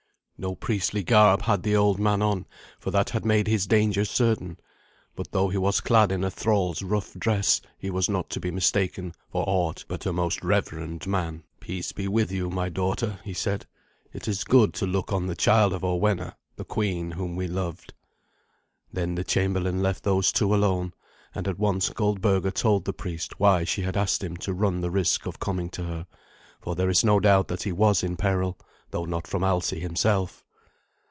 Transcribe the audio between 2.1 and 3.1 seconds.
on, for